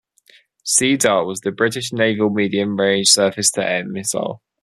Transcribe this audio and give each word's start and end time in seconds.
Sea 0.63 0.97
Dart 0.97 1.27
was 1.27 1.41
the 1.41 1.51
British 1.51 1.93
naval 1.93 2.31
medium-range 2.31 3.07
surface-to-air 3.09 3.85
missile. 3.85 4.41